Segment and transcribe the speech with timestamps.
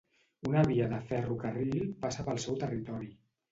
[0.51, 3.15] Una via de ferrocarril passa pel seu territori.